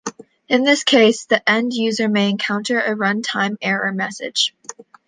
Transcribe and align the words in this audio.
In 0.49 0.63
this 0.63 0.83
case, 0.83 1.25
the 1.25 1.47
end 1.47 1.73
user 1.75 2.07
may 2.09 2.27
encounter 2.31 2.79
a 2.81 2.95
"runtime 2.95 3.55
error" 3.61 3.93
message. 3.93 4.51